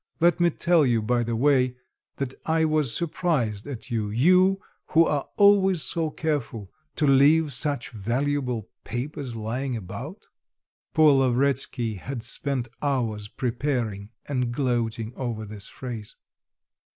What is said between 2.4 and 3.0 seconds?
I was